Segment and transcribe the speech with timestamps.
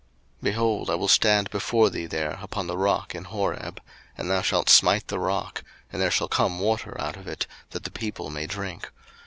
[0.37, 3.79] 02:017:006 Behold, I will stand before thee there upon the rock in Horeb;
[4.17, 7.83] and thou shalt smite the rock, and there shall come water out of it, that
[7.83, 8.89] the people may drink.